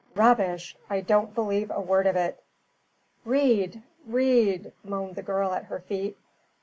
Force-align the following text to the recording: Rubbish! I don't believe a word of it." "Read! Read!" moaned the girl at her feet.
Rubbish! 0.15 0.75
I 0.89 1.01
don't 1.01 1.35
believe 1.35 1.69
a 1.69 1.79
word 1.79 2.07
of 2.07 2.15
it." 2.15 2.43
"Read! 3.23 3.83
Read!" 4.07 4.73
moaned 4.83 5.13
the 5.15 5.21
girl 5.21 5.51
at 5.51 5.65
her 5.65 5.79
feet. 5.79 6.17